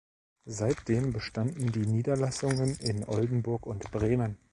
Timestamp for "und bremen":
3.67-4.39